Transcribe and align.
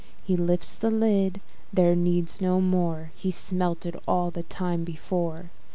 He 0.23 0.35
lifts 0.35 0.73
the 0.73 0.89
lid: 0.89 1.41
there 1.71 1.95
needs 1.95 2.41
no 2.41 2.59
more, 2.59 3.11
He 3.15 3.29
smelt 3.29 3.85
it 3.85 4.01
all 4.07 4.31
the 4.31 4.41
time 4.41 4.83
before. 4.83 5.51